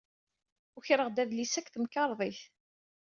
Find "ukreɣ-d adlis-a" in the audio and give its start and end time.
0.77-1.61